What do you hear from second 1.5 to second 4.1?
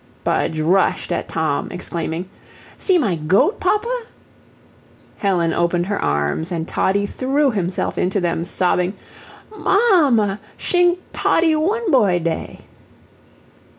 exclaiming: "See my goat, papa!"